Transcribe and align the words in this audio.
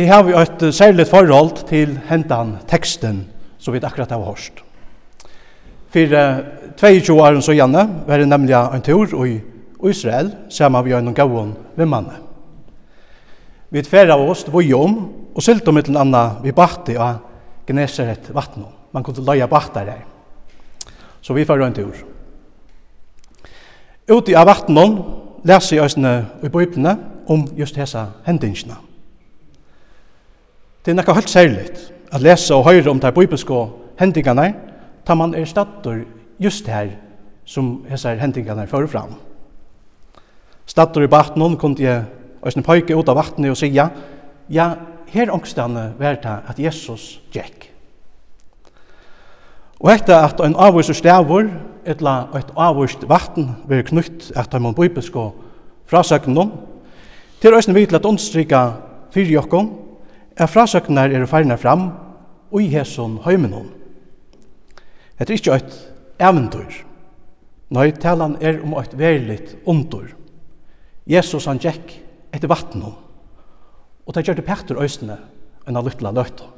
Jeg 0.00 0.08
har 0.08 0.22
vi 0.24 0.32
et 0.32 0.62
særlig 0.72 1.04
forhold 1.10 1.66
til 1.68 1.98
hentan 2.08 2.54
teksten 2.68 3.18
som 3.60 3.74
vi 3.74 3.82
akkurat 3.84 4.14
har 4.14 4.22
hørt. 4.24 4.62
For 5.92 6.14
uh, 6.16 6.38
22 6.76 7.16
år 7.20 7.40
så 7.44 7.52
gjerne 7.52 7.82
var 8.06 8.16
det 8.16 8.28
nemlig 8.28 8.56
en 8.56 8.80
tur 8.80 9.12
i 9.26 9.34
Israel 9.90 10.32
sammen 10.48 10.84
med 10.88 11.04
noen 11.04 11.14
gavon 11.14 11.52
ved 11.76 11.86
mannen. 11.86 12.16
Vi 13.70 13.82
tverra 13.82 14.16
oss 14.16 14.46
det 14.48 14.54
var 14.54 14.64
jo 14.64 14.80
om, 14.80 14.98
og 15.36 15.42
sylte 15.42 15.68
om 15.68 15.76
et 15.76 15.92
eller 15.92 16.00
annet 16.00 16.42
vi 16.48 16.56
bakte 16.56 16.96
av 16.96 17.20
Gneseret 17.68 18.32
vattnet. 18.32 18.72
Man 18.92 19.04
kunne 19.04 19.26
løye 19.26 19.52
bakte 19.52 19.84
der. 19.84 20.04
Så 21.20 21.36
vi 21.36 21.44
får 21.44 21.60
en 21.60 21.76
tur. 21.76 22.04
Ute 24.08 24.32
av 24.32 24.48
vattnet 24.48 25.02
leser 25.44 25.76
jeg 25.76 25.84
oss 25.84 26.00
i 26.00 26.48
bøypene 26.48 26.96
om 27.28 27.50
just 27.58 27.76
disse 27.76 28.08
hendingsene. 28.24 28.89
Det 30.84 30.90
er 30.90 30.96
nekka 30.96 31.12
helt 31.12 31.30
særligt 31.30 31.80
at 32.12 32.22
lesa 32.22 32.54
og 32.56 32.64
høyre 32.64 32.90
om 32.90 33.00
de 33.00 33.12
bibelske 33.12 33.66
hendingene, 34.00 34.54
da 35.06 35.14
man 35.14 35.34
er 35.34 35.44
stator 35.44 35.98
just 36.40 36.68
her 36.68 36.94
som 37.44 37.84
hessar 37.88 38.16
hendingene 38.16 38.66
fører 38.66 38.86
fram. 38.86 39.14
Stator 40.66 41.02
i 41.02 41.10
baten 41.10 41.56
kunne 41.56 41.82
jeg 41.82 42.04
Øystein 42.46 42.64
Pøyke 42.64 42.96
ut 42.96 43.08
av 43.08 43.18
vattnet 43.18 43.52
og 43.52 43.58
sier, 43.60 43.90
ja, 44.48 44.70
her 45.10 45.32
ångstene 45.34 45.90
var 45.98 46.16
det 46.22 46.36
at 46.48 46.58
Jesus 46.58 47.20
gikk. 47.34 47.66
Og 49.80 49.92
etter 49.92 50.16
at 50.16 50.40
en 50.44 50.56
avvist 50.56 50.94
stavur, 50.96 51.50
etla 51.84 52.30
et 52.36 52.52
avvist 52.56 53.04
vatten, 53.08 53.50
vil 53.68 53.84
knytt 53.84 54.30
at 54.36 54.52
de 54.52 54.74
bibelske 54.76 55.30
frasøkene, 55.90 56.48
til 57.40 57.54
Øystein 57.54 57.76
vidt 57.76 57.92
at 57.92 58.04
understryka 58.04 58.70
fyrir 59.12 59.32
jokkom, 59.40 59.70
er 60.36 60.50
frasøknar 60.50 61.12
eru 61.14 61.26
færna 61.26 61.56
fram 61.60 61.90
og 62.50 62.62
i 62.62 62.68
hesson 62.72 63.18
heimenon. 63.24 63.68
Det 65.18 65.28
er 65.28 65.36
ikkje 65.36 65.56
eit 65.58 65.74
eventyr. 66.20 66.78
Nei, 67.70 67.90
talan 67.94 68.36
er 68.42 68.62
om 68.64 68.74
eit 68.80 68.96
veriligt 68.98 69.54
ondur. 69.68 70.08
Jesus 71.06 71.46
han 71.46 71.60
gikk 71.62 71.92
etter 72.34 72.50
vattnet, 72.50 72.94
og 74.06 74.14
det 74.14 74.24
gjør 74.26 74.40
det 74.40 74.46
Petter 74.46 74.80
øysene 74.80 75.18
enn 75.68 75.78
av 75.78 75.86
lytla 75.86 76.12
løyta. 76.14 76.48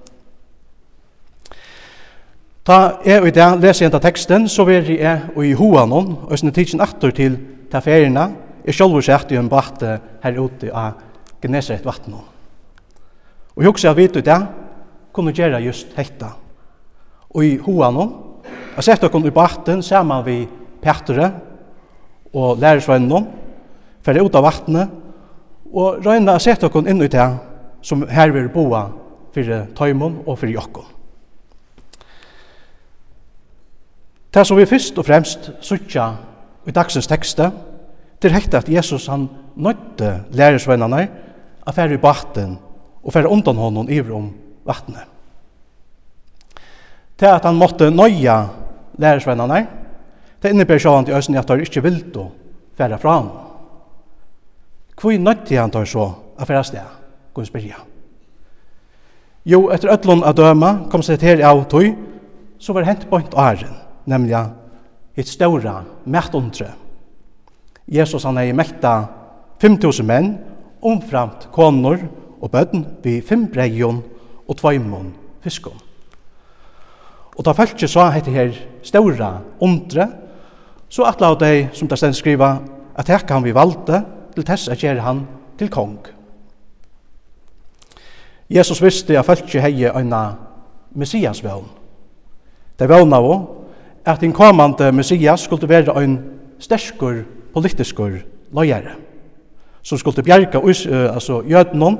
Ta 2.62 2.78
jeg 3.04 3.26
i 3.26 3.34
det 3.34 3.48
leser 3.58 3.88
enda 3.88 3.98
teksten, 4.02 4.46
så 4.48 4.64
vil 4.68 4.92
jeg 4.94 5.32
og 5.34 5.42
i 5.44 5.54
hoanon, 5.58 6.14
sånn 6.30 6.54
tidsen 6.54 6.84
atter 6.84 7.10
til 7.16 7.38
taferina, 7.72 8.28
jeg 8.62 8.78
sjølver 8.78 9.02
sett 9.02 9.34
i 9.34 9.40
en 9.40 9.50
bate 9.50 9.96
her 10.22 10.38
ute 10.38 10.70
av 10.70 11.00
Gneset 11.42 11.82
vattnet. 11.82 12.31
Og 13.56 13.62
jeg 13.62 13.70
husker 13.70 13.90
at 13.90 13.96
vi 13.96 14.06
det, 14.08 14.38
kunne 15.12 15.32
gjøre 15.32 15.60
just 15.60 15.92
hetta. 15.96 16.32
Og 17.30 17.44
i 17.44 17.56
hoanon, 17.60 18.12
jeg 18.76 18.84
sett 18.84 19.02
dere 19.02 19.26
i 19.28 19.34
baten 19.34 19.82
sammen 19.84 20.24
vi 20.24 20.38
Petre 20.82 21.28
og 22.32 22.58
lærersvennen, 22.58 23.26
færre 24.02 24.24
ut 24.24 24.34
av 24.34 24.46
vattnet, 24.46 24.88
og 25.72 26.00
røyna 26.04 26.36
å 26.36 26.42
sette 26.42 26.68
dere 26.68 26.90
inn 26.90 27.04
i 27.04 27.10
det 27.12 27.28
som 27.84 28.06
her 28.08 28.32
vil 28.32 28.48
boa 28.52 28.86
for 29.32 29.68
tøymon 29.76 30.22
og 30.26 30.38
for 30.38 30.50
jokkon. 30.50 30.88
Det 34.32 34.46
som 34.48 34.56
vi 34.56 34.64
fyrst 34.68 34.96
og 34.96 35.04
fremst 35.04 35.50
suttja 35.60 36.08
i 36.66 36.72
dagsens 36.72 37.08
tekste, 37.08 37.50
det 38.16 38.30
er 38.30 38.38
hekta 38.38 38.62
at 38.62 38.70
Jesus 38.70 39.10
han 39.12 39.26
nøytte 39.60 40.22
lærersvennerne, 40.32 41.08
å 41.62 41.72
færre 41.76 41.94
i 41.94 42.00
baten 42.00 42.56
og 43.02 43.12
fer 43.12 43.26
undan 43.26 43.58
honom 43.58 43.90
iver 43.90 44.14
om 44.14 44.30
vattnet. 44.66 45.08
Til 47.18 47.26
at 47.30 47.44
han 47.44 47.58
måtte 47.58 47.90
nøya 47.90 48.48
lærersvennerne, 48.98 49.66
det 50.42 50.50
innebär 50.50 50.78
sjåan 50.78 51.04
til 51.04 51.14
østen 51.14 51.36
at 51.38 51.48
han 51.48 51.60
ikke 51.60 51.82
vil 51.82 52.12
då 52.14 52.30
færa 52.76 52.96
fra 52.98 53.12
ham. 53.12 53.28
Hvor 55.00 55.18
nøytti 55.18 55.54
han 55.56 55.70
tar 55.70 55.84
så 55.84 56.12
at 56.38 56.46
færa 56.46 56.62
sted, 56.62 56.86
kunne 57.34 57.46
spyrja. 57.46 57.76
Jo, 59.44 59.70
etter 59.70 59.90
ötlun 59.90 60.24
av 60.24 60.34
døma 60.34 60.88
kom 60.90 61.02
seg 61.02 61.18
til 61.18 61.42
av 61.42 61.64
tøy, 61.70 61.94
så 62.58 62.72
var 62.72 62.86
hent 62.86 63.08
point 63.10 63.34
åren, 63.34 63.74
nemlig 64.06 64.38
hitt 65.16 65.28
ståra 65.28 65.82
mættundre. 66.04 66.68
Jesus 67.86 68.24
han 68.24 68.38
er 68.38 68.50
i 68.50 68.52
mekta 68.52 69.06
5.000 69.62 70.02
menn, 70.06 70.38
omframt 70.82 71.48
konor, 71.52 71.98
og 72.42 72.50
bøtten 72.50 72.86
vi 73.04 73.20
fem 73.20 73.46
breion 73.52 74.02
og 74.48 74.56
tveimon 74.58 75.12
fiskon. 75.42 75.78
Og 77.36 77.44
da 77.44 77.54
fæltje 77.56 77.88
så 77.88 78.08
hette 78.12 78.30
her 78.30 78.52
ståra 78.82 79.38
undre, 79.60 80.08
så 80.88 81.06
atla 81.08 81.30
av 81.32 81.38
dei, 81.40 81.68
som 81.72 81.88
det 81.88 81.96
stend 81.98 82.16
skriva, 82.18 82.58
at 82.98 83.08
hekka 83.08 83.26
kan 83.30 83.44
vi 83.44 83.54
valde, 83.54 84.02
til 84.34 84.44
tess 84.44 84.68
at 84.68 84.80
gjer 84.80 85.00
han 85.00 85.22
til 85.58 85.70
kong. 85.72 85.98
Jesus 88.50 88.82
visste 88.82 89.16
at 89.18 89.24
fæltje 89.24 89.60
heie 89.60 89.92
øyna 89.96 90.34
messias 90.94 91.40
vevn. 91.44 91.70
Det 92.78 92.88
vevna 92.88 93.16
av 93.16 93.62
at 94.04 94.20
den 94.20 94.32
kommande 94.32 94.92
messias 94.92 95.40
skulle 95.40 95.68
være 95.68 95.94
ein 96.02 96.18
sterskur 96.58 97.22
politiskur 97.54 98.18
løyere, 98.52 98.96
som 99.82 99.98
skulle 99.98 100.22
bjerga 100.22 100.58
uh, 100.58 101.14
altså, 101.14 101.42
jødnån 101.42 101.98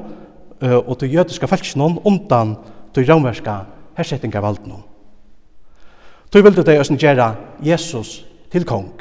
og 0.63 0.95
til 0.99 1.15
jødiska 1.15 1.49
felskjennom 1.51 1.99
undan 2.07 2.57
til 2.95 3.07
romverska 3.09 3.57
hersettingarvaldnum. 3.97 4.83
Tu 6.33 6.41
vildi 6.41 6.65
dei 6.65 6.79
òsne 6.81 6.97
gjerra 6.97 7.35
Jesus 7.61 8.23
til 8.53 8.65
kong. 8.65 8.93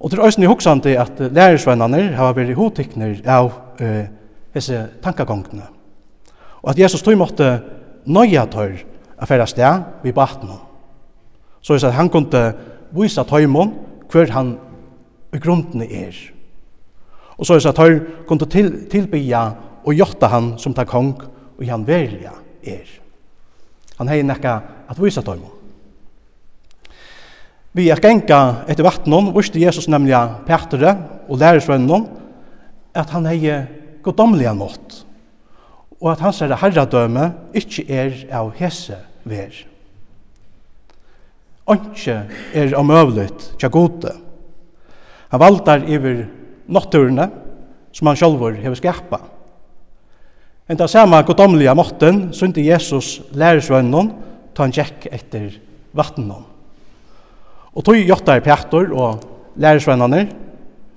Og 0.00 0.12
til 0.12 0.20
òsne 0.20 0.48
hoksandi 0.48 0.96
at 1.00 1.20
lærersvennanir 1.20 2.14
hava 2.18 2.34
veri 2.36 2.56
hotikner 2.56 3.20
av 3.24 3.52
uh, 3.80 4.02
hese 4.54 4.82
tankagongene. 5.04 5.64
Og 6.60 6.72
at 6.72 6.80
Jesus 6.82 7.02
tui 7.04 7.16
måtte 7.16 7.60
nøya 8.04 8.44
tør 8.52 8.76
a 9.20 9.28
færa 9.28 9.46
sted 9.48 9.86
vi 10.02 10.12
batna. 10.12 10.58
Så 11.60 11.76
at 11.76 11.94
han 11.94 12.08
kunde 12.08 12.52
visa 12.92 13.22
tøymon 13.24 13.74
hver 14.10 14.32
han 14.32 14.58
i 15.32 15.38
grunden 15.38 15.82
er. 15.82 16.16
Og 17.38 17.46
så 17.46 17.56
at 17.68 17.78
han 17.78 18.00
kunde 18.26 18.44
til, 18.44 18.88
tilbya 18.90 19.50
og 19.84 19.96
gjotta 19.96 20.30
han 20.32 20.54
som 20.60 20.74
ta 20.76 20.84
kong 20.88 21.14
og 21.58 21.64
han 21.68 21.86
velja 21.86 22.32
er. 22.62 22.88
Han 23.98 24.08
hei 24.08 24.22
nekka 24.24 24.54
at 24.88 25.00
vysa 25.00 25.22
dem. 25.24 25.42
Vi 27.72 27.86
er 27.92 28.00
genka 28.02 28.64
etter 28.68 28.84
vattnen, 28.84 29.30
viste 29.36 29.60
Jesus 29.60 29.86
nemlig 29.88 30.18
Petre 30.48 30.96
og 31.28 31.38
læresvennen 31.38 32.08
at 32.96 33.12
han 33.14 33.28
hei 33.30 33.44
godomlige 34.02 34.54
nått 34.56 35.04
og 36.00 36.14
at 36.14 36.22
hans 36.24 36.40
herre 36.40 36.56
herradøme 36.56 37.26
ikkje 37.56 37.84
er 37.92 38.14
av 38.32 38.54
hese 38.56 38.96
ver. 39.28 39.52
Anke 41.70 42.16
er 42.56 42.74
omøvligt 42.78 43.52
tja 43.60 43.68
gode. 43.70 44.14
Han 45.30 45.42
valdar 45.42 45.84
iver 45.86 46.24
notturene 46.66 47.28
som 47.94 48.08
han 48.08 48.18
sjálfur 48.18 48.56
hever 48.56 48.80
skapa. 48.80 49.20
En 50.70 50.78
da 50.78 50.86
samme 50.86 51.18
godomlige 51.26 51.72
måtten 51.74 52.28
synte 52.30 52.62
Jesus 52.62 53.18
læresvønnen 53.34 54.12
ta 54.54 54.66
en 54.68 54.74
tjekk 54.74 55.08
etter 55.10 55.56
vattenen. 55.98 56.44
Og 57.74 57.82
tog 57.86 57.98
jotta 57.98 58.36
i 58.38 58.42
pjatter 58.44 58.92
og 58.94 59.24
læresvønnene, 59.58 60.20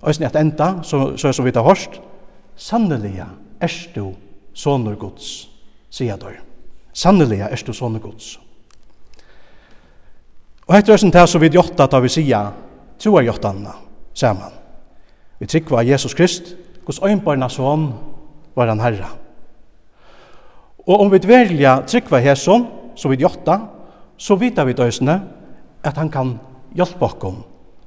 og 0.03 0.09
at 0.13 0.35
enda, 0.37 0.83
så, 0.83 1.17
så 1.17 1.27
er 1.27 1.33
så 1.33 1.45
vidt 1.45 1.57
av 1.57 1.65
hørst, 1.65 1.97
sannelig 2.55 3.15
er 3.17 3.77
du 3.95 4.13
soner 4.53 4.95
gods, 4.99 5.47
sier 5.89 6.21
du. 6.21 6.29
Sannelig 6.93 7.41
er 7.41 7.65
du 7.65 7.73
soner 7.73 8.03
gods. 8.03 8.35
Og 10.67 10.77
etter 10.77 10.93
høysen 10.93 11.11
til 11.11 11.27
så 11.27 11.41
vidt 11.41 11.57
jotta 11.57 11.87
tar 11.89 12.03
vi 12.05 12.13
sier, 12.13 12.53
troer 13.01 13.25
jottanene 13.25 13.73
sammen. 14.13 14.53
Vi 15.41 15.49
trykker 15.49 15.81
av 15.81 15.89
Jesus 15.89 16.13
Krist, 16.13 16.53
hos 16.85 17.01
øynbarnas 17.01 17.57
son 17.57 17.89
var 18.53 18.69
han 18.69 18.83
herre. 18.83 19.22
Og 20.87 20.99
om 20.99 21.11
vi 21.11 21.21
velja 21.27 21.77
trykva 21.87 22.19
hesson, 22.23 22.65
som 22.95 23.11
vi 23.11 23.21
gjotta, 23.21 23.59
så 24.17 24.35
vita 24.39 24.65
vi 24.67 24.75
døysene 24.77 25.15
at 25.83 25.97
han 25.97 26.11
kan 26.11 26.35
hjelpe 26.75 27.05
okkom. 27.07 27.39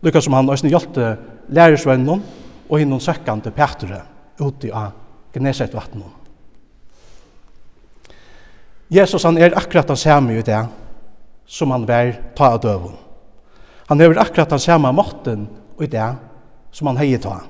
Lykka 0.04 0.22
som 0.24 0.36
han 0.36 0.48
døysene 0.48 0.72
hjelpte 0.72 1.16
lærersvennon 1.48 2.22
og 2.68 2.78
hinnon 2.80 3.00
søkkande 3.00 3.52
Petre 3.54 4.02
uti 4.40 4.72
av 4.72 4.94
Gneset 5.36 5.74
vattnet. 5.76 6.12
Jesus 8.90 9.24
han 9.26 9.38
er 9.38 9.56
akkurat 9.58 9.88
han 9.90 9.98
samme 9.98 10.36
i 10.38 10.44
det 10.46 10.62
som 11.46 11.70
han 11.74 11.86
var 11.86 12.14
ta 12.38 12.52
av 12.54 12.62
døven. 12.62 12.94
Han 13.90 14.00
er 14.00 14.18
akkurat 14.18 14.50
han 14.50 14.62
samme 14.62 14.92
måten 14.94 15.46
i 15.80 15.86
det 15.90 16.08
som 16.72 16.88
han 16.90 16.98
heier 17.00 17.20
ta. 17.22 17.40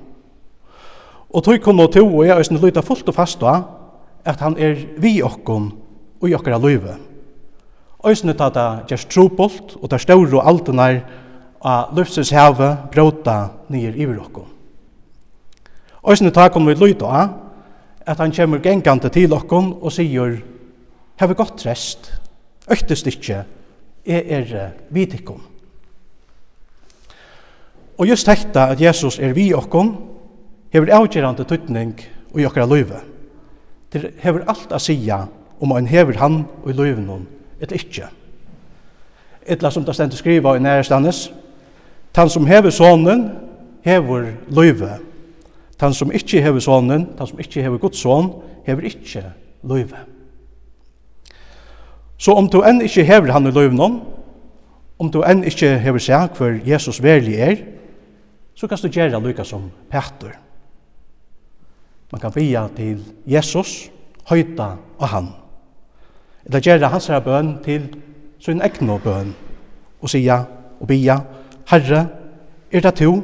Og 1.30 1.44
tog 1.44 1.60
kunne 1.62 1.86
to 1.92 2.04
og 2.06 2.26
jeg 2.26 2.36
øyne 2.36 2.60
lytte 2.60 2.82
fullt 2.82 3.08
og 3.08 3.14
fast 3.14 3.40
da, 3.40 3.60
at 4.26 4.40
han 4.42 4.56
er 4.58 4.80
vi 4.98 5.20
okkon 5.22 5.70
og 6.20 6.28
i 6.28 6.34
okkara 6.34 6.58
løyve. 6.58 6.96
Øysene 8.06 8.34
ta 8.36 8.50
det 8.50 8.90
gjerst 8.90 9.10
trobult 9.10 9.76
og 9.80 9.90
det 9.90 10.00
større 10.02 10.40
og 10.40 10.46
altenar 10.46 11.00
av 11.66 11.94
løfses 11.96 12.30
heve 12.34 12.68
bråta 12.92 13.38
nyer 13.72 13.96
i 13.96 14.06
okkon. 14.06 14.52
Øysene 16.06 16.30
tar 16.30 16.52
kom 16.54 16.66
vi 16.66 16.74
løyta 16.74 17.06
av 17.06 17.34
at 18.06 18.18
han 18.18 18.32
kommer 18.32 18.62
gengante 18.62 19.08
til 19.10 19.32
okkon 19.32 19.72
og 19.80 19.92
sier 19.92 20.42
Heve 21.16 21.32
godt 21.32 21.62
rest, 21.64 22.10
øktest 22.68 23.06
ikkje, 23.08 23.44
er 24.04 24.22
er 24.28 24.70
vidikkon. 24.90 25.40
Og 27.98 28.08
just 28.08 28.28
hekta 28.28 28.66
at 28.74 28.80
Jesus 28.80 29.18
er 29.18 29.32
vi 29.32 29.54
okkon, 29.54 29.96
hever 30.72 30.92
avgjerande 30.92 31.44
tutning 31.44 31.94
og 32.34 32.40
i 32.40 32.44
okkara 32.44 32.66
løyve. 32.66 33.00
Det 33.96 34.12
hever 34.20 34.44
alt 34.48 34.72
a 34.72 34.78
sia 34.78 35.26
om 35.60 35.72
ein 35.72 35.86
hever 35.86 36.18
han 36.20 36.44
og 36.62 36.70
i 36.70 36.76
løyven 36.76 37.26
eller 37.60 37.74
ikkje. 37.74 38.08
Etla 39.46 39.70
som 39.70 39.84
det 39.84 39.94
stendt 39.94 40.14
skriva 40.18 40.56
i 40.56 40.60
nærestanes, 40.60 41.30
tan 42.14 42.28
som 42.28 42.46
hever 42.46 42.70
sonen, 42.70 43.30
hever 43.84 44.32
løyve. 44.48 44.98
Tan 45.78 45.94
som 45.94 46.12
ikkje 46.12 46.42
hever 46.42 46.60
sonen, 46.60 47.06
tan 47.16 47.26
som 47.26 47.40
ikkje 47.40 47.62
hever 47.62 47.78
gods 47.78 47.98
son, 47.98 48.32
hever 48.66 48.82
ikkje 48.90 49.24
løyve. 49.62 50.02
Så 52.18 52.32
om 52.32 52.48
du 52.48 52.62
enn 52.64 52.82
ikkje 52.84 53.04
hever 53.04 53.32
han 53.32 53.46
i 53.46 53.52
løyven 53.54 54.00
om 54.98 55.10
du 55.12 55.22
enn 55.22 55.44
ikkje 55.44 55.76
hever 55.78 56.00
seg 56.00 56.36
hver 56.36 56.60
Jesus 56.64 57.02
verlig 57.02 57.36
er, 57.40 57.56
så 58.56 58.68
kan 58.68 58.78
du 58.80 58.88
gjøre 58.88 59.20
lykka 59.20 59.44
som 59.44 59.70
Petter. 59.90 60.45
Man 62.16 62.20
kan 62.20 62.32
bia 62.32 62.62
til 62.72 63.02
Jesus, 63.28 63.90
høyta 64.24 64.70
og 64.98 65.08
han. 65.08 65.26
Eller 66.46 66.62
gjøre 66.64 66.88
hans 66.88 67.06
herre 67.10 67.20
bøn 67.20 67.50
til 67.60 67.82
sin 68.40 68.62
egna 68.64 68.94
bøn. 69.04 69.34
Og 70.00 70.08
sia 70.08 70.38
og 70.80 70.88
bia, 70.88 71.18
Herre, 71.68 72.06
er 72.72 72.80
det 72.80 72.94
to, 72.96 73.18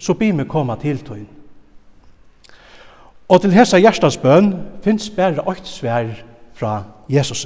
så 0.00 0.16
bi 0.16 0.30
meg 0.32 0.48
koma 0.48 0.78
til 0.80 1.02
tøyn. 1.04 1.26
Og 3.28 3.42
til 3.42 3.52
hesa 3.52 3.76
hjertas 3.82 4.16
bøn 4.16 4.48
finnes 4.80 5.10
bare 5.12 5.44
åkt 5.44 5.68
svær 5.68 6.08
fra 6.56 6.78
Jesus. 7.12 7.44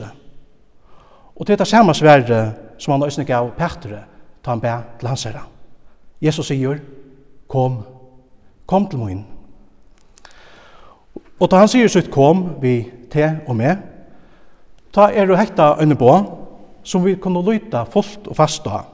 Og 1.34 1.46
til 1.46 1.58
det 1.58 1.66
samme 1.66 1.94
svære 1.94 2.52
som 2.78 2.94
han 2.94 3.06
øsne 3.08 3.24
gav 3.24 3.50
Petre, 3.58 4.04
ta 4.44 4.54
han 4.54 4.62
bæ 4.62 4.76
til 5.00 5.08
hans 5.10 5.26
herre. 5.26 5.42
Jesus 6.22 6.46
sier, 6.46 6.78
kom, 7.48 7.82
kom 8.66 8.86
til 8.86 9.02
min. 9.02 9.26
Og 11.38 11.50
da 11.50 11.62
han 11.62 11.70
sier 11.70 11.90
sitt 11.90 12.10
kom 12.10 12.44
vi 12.62 12.80
te 13.12 13.24
og 13.46 13.56
med, 13.56 13.78
ta 14.94 15.08
er 15.14 15.28
det 15.28 15.38
hekta 15.38 15.76
øyne 15.80 15.96
på, 15.98 16.12
som 16.82 17.04
vi 17.04 17.14
kunne 17.20 17.42
løyta 17.44 17.84
fullt 17.86 18.26
og 18.26 18.36
fast 18.36 18.66
av. 18.66 18.88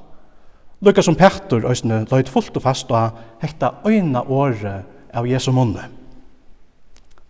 Lykka 0.84 1.02
som 1.02 1.16
Petter 1.16 1.64
øyne 1.64 2.04
løyt 2.10 2.28
fullt 2.28 2.56
og 2.56 2.62
fast 2.62 2.90
av 2.92 3.16
hekta 3.40 3.78
øyne 3.86 4.20
året 4.28 4.84
av 5.14 5.26
Jesu 5.26 5.52
munne. 5.52 5.86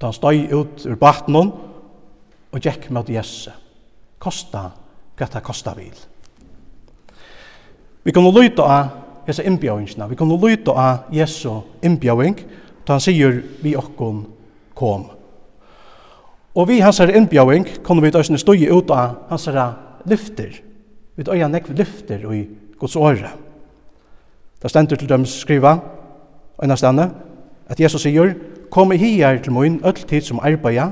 Da 0.00 0.10
han 0.10 0.16
støy 0.16 0.48
ut 0.50 0.86
ur 0.86 0.98
batnen 0.98 1.52
og 2.52 2.60
gikk 2.60 2.90
med 2.90 3.10
Jesu. 3.10 3.52
Kosta 4.18 4.70
hva 5.14 5.28
det 5.30 5.42
kosta 5.44 5.74
vil. 5.78 5.94
Vi 8.04 8.12
kunne 8.12 8.32
løyta 8.34 8.62
av 8.62 9.28
Jesu 9.28 9.44
innbjøringene, 9.46 10.08
vi 10.10 10.16
kunne 10.18 10.36
løyta 10.40 10.74
av 10.74 11.14
Jesu 11.14 11.62
innbjøring, 11.82 12.36
da 12.84 12.98
han 12.98 13.04
sier 13.04 13.38
vi 13.62 13.76
okkon 13.78 14.24
kom. 14.74 15.06
Og 16.54 16.68
vi 16.68 16.78
hans 16.80 17.00
er 17.00 17.10
innbjøving 17.14 17.66
kunne 17.82 18.02
vi 18.02 18.12
døysene 18.14 18.38
støye 18.38 18.70
ut 18.72 18.90
av 18.94 19.26
hans 19.30 19.48
er 19.50 19.60
lyfter. 20.06 20.60
Vi 21.16 21.26
døya 21.26 21.48
nekve 21.48 21.74
lyfter 21.78 22.22
i 22.34 22.44
Guds 22.78 22.96
åre. 22.96 23.30
Det 24.62 24.70
stender 24.70 24.96
til 24.96 25.08
dem 25.08 25.26
skriva, 25.26 25.78
øyne 26.62 26.76
stende, 26.76 27.10
at 27.68 27.80
Jesus 27.80 28.02
sier, 28.02 28.34
Kom 28.70 28.92
i 28.92 28.96
hier 28.96 29.38
til 29.38 29.52
min 29.52 29.80
öll 29.84 30.06
tid 30.06 30.20
som 30.26 30.40
arbeida 30.42 30.88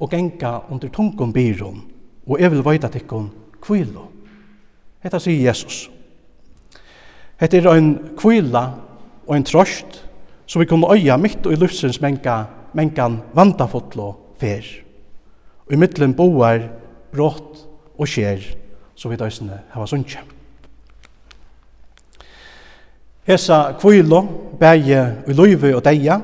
og 0.00 0.10
genga 0.10 0.58
under 0.70 0.88
tungum 0.88 1.32
byron, 1.32 1.82
og 2.26 2.40
jeg 2.40 2.50
vil 2.50 2.64
veita 2.64 2.88
tikkun 2.88 3.30
kvilo. 3.62 4.08
Hetta 5.00 5.18
sier 5.18 5.46
Jesus. 5.46 5.90
Hetta 7.40 7.56
er 7.56 7.70
ein 7.72 7.94
kvila 8.16 8.66
og 9.26 9.34
ein 9.36 9.44
trost, 9.44 10.04
som 10.46 10.60
vi 10.60 10.66
kunne 10.66 10.92
øya 10.92 11.16
mitt 11.16 11.46
og 11.46 11.52
i 11.52 11.56
luftsins 11.56 12.00
menga 12.00 12.44
mengan 12.76 13.20
vandafotlo 13.34 14.12
fer. 14.40 14.66
Og 15.66 15.74
i 15.74 15.78
middelen 15.80 16.14
boar 16.16 16.64
brått 17.12 17.64
og 17.98 18.08
skjer, 18.08 18.42
så 18.96 19.10
vi 19.10 19.18
døysene 19.20 19.62
hava 19.72 19.86
sunnkje. 19.88 20.22
Hesa 23.28 23.76
kvilo, 23.78 24.22
bæje 24.58 25.02
i 25.30 25.36
løyve 25.36 25.76
og 25.76 25.84
deia, 25.86 26.18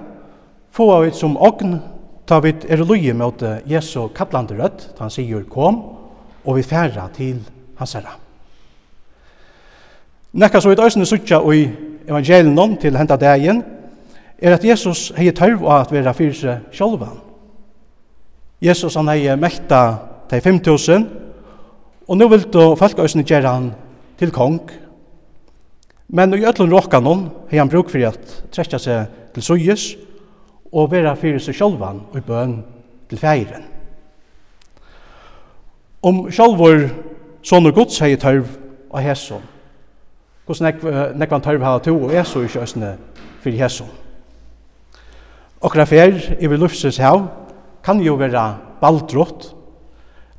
få 0.74 0.88
vi 1.04 1.12
som 1.14 1.36
ogn, 1.38 1.78
ta 2.26 2.40
vi 2.42 2.52
er 2.68 2.82
løye 2.82 3.14
mot 3.16 3.42
Jesu 3.66 4.08
kallande 4.14 4.58
rødt, 4.58 4.90
ta 4.96 5.06
han 5.06 5.12
sier 5.14 5.46
kom, 5.48 5.78
og 6.44 6.58
vi 6.58 6.66
færa 6.66 7.06
til 7.14 7.38
hans 7.78 7.94
herra. 7.94 8.16
Nekka 10.38 10.60
så 10.60 10.72
vi 10.72 10.76
døysene 10.78 11.06
suttja 11.08 11.38
i 11.54 11.64
evangelien 12.08 12.76
til 12.80 12.98
henta 12.98 13.16
dagen, 13.16 13.62
er 14.38 14.54
at 14.54 14.64
Jesus 14.64 15.10
hei 15.16 15.30
tørv 15.34 15.64
av 15.66 15.82
at 15.82 15.92
vera 15.92 16.14
fyrir 16.14 16.36
seg 16.36 16.74
sjálvan. 16.74 17.18
Jesus 18.62 18.96
han 18.98 19.10
hei 19.10 19.34
mekta 19.38 19.82
til 20.30 20.42
5.000, 20.44 21.06
og 22.08 22.18
nu 22.18 22.28
vil 22.30 22.46
du 22.52 22.62
falkausene 22.78 23.26
gjøre 23.26 23.54
han 23.54 23.72
til 24.18 24.32
kong. 24.34 24.60
Men 26.08 26.34
i 26.34 26.46
ötlun 26.46 26.72
råkanon 26.72 27.26
hei 27.50 27.58
han 27.58 27.70
bruk 27.70 27.90
fyrir 27.90 28.12
at 28.12 28.38
trekja 28.54 28.78
seg 28.78 29.18
til 29.34 29.44
suyes, 29.44 29.90
og 30.72 30.90
vera 30.92 31.16
fyrir 31.16 31.40
seg 31.40 31.56
sjálvan 31.56 32.02
og 32.10 32.18
i 32.18 32.24
bøn 32.24 32.58
til 33.08 33.18
feiren. 33.18 33.64
Om 36.02 36.28
sjálvor 36.30 36.88
sonur 37.42 37.74
gods 37.74 37.98
hei 38.04 38.14
tørv 38.20 38.46
av 38.94 39.02
hesson, 39.02 39.42
hvordan 40.46 41.16
nekvan 41.18 41.42
tørv 41.42 41.64
hei 41.64 41.78
tørv 41.84 42.12
hei 42.12 42.22
tørv 42.22 42.52
hei 42.52 42.60
tørv 42.62 43.48
hei 43.48 43.58
tørv 43.58 43.88
hei 43.88 44.07
Okra 45.58 45.86
fer 45.90 46.14
yfir 46.38 46.58
lufsins 46.58 47.00
hav 47.02 47.24
kan 47.82 47.98
jo 48.02 48.14
vera 48.18 48.52
baldrott. 48.80 49.54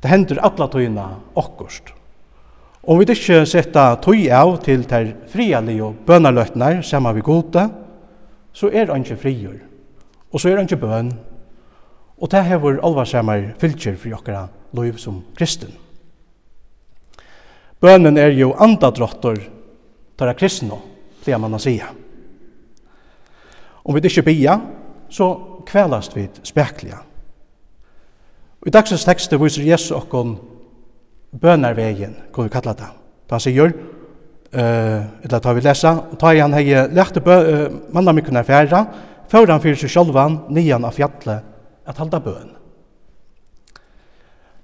Det 0.00 0.08
hendur 0.08 0.40
alla 0.40 0.68
tøyna 0.72 1.06
okkurst. 1.36 1.90
Om 2.80 2.98
vi 2.98 3.10
ikkje 3.12 3.42
setta 3.44 3.98
tøy 4.00 4.30
av 4.32 4.54
til 4.64 4.86
ter 4.88 5.12
frialige 5.28 5.84
og 5.84 5.98
bønarløtnar 6.08 6.80
saman 6.86 7.18
vi 7.18 7.24
gode, 7.26 7.66
så 8.56 8.70
er 8.72 8.88
han 8.88 9.04
ikkje 9.04 9.20
frigjør. 9.20 9.58
Og 10.32 10.40
så 10.40 10.48
er 10.48 10.56
han 10.56 10.64
ikkje 10.64 10.80
bøn. 10.80 11.12
Og 12.20 12.32
det 12.32 12.44
hever 12.48 12.80
alvarsamar 12.84 13.52
fylkjer 13.60 14.00
for 14.00 14.16
okra 14.16 14.46
loiv 14.72 14.96
som 15.00 15.20
kristen. 15.36 15.72
Bønnen 17.80 18.16
er 18.20 18.32
jo 18.36 18.54
andadrottor 18.60 19.38
tara 20.16 20.34
kristna, 20.36 20.76
pleier 21.20 21.40
man 21.40 21.56
å 21.56 21.60
sige. 21.60 21.86
Om 23.84 23.96
vi 23.96 24.02
ikkje 24.04 24.24
bia, 24.24 24.58
så 25.10 25.30
kvelast 25.66 26.16
vi 26.16 26.28
spekliga. 26.42 27.02
I 28.66 28.70
dagsens 28.70 29.06
tekst 29.08 29.32
viser 29.40 29.64
Jesus 29.64 29.94
okkon 29.96 30.34
bønarvegin, 31.40 32.16
kan 32.34 32.44
vi 32.44 32.52
kalla 32.52 32.74
det. 32.76 32.90
Da 33.28 33.38
han 33.38 33.44
sier, 33.44 33.72
uh, 33.72 35.00
eller 35.22 35.40
tar 35.40 35.56
vi 35.56 35.64
lesa, 35.64 35.94
og 36.10 36.18
tar 36.20 36.36
han 36.40 36.54
hei 36.58 36.66
lærte 36.92 37.22
bø, 37.24 37.36
uh, 37.40 37.78
manna 37.94 38.12
mykkunar 38.12 38.44
færa, 38.44 38.84
før 39.30 39.54
han 39.54 39.62
fyrir 39.62 39.78
seg 39.80 39.92
sjálfan, 39.94 40.40
nian 40.52 40.84
av 40.84 40.96
fjallet, 40.96 41.46
at 41.86 42.02
halda 42.02 42.20
bøn. 42.20 42.50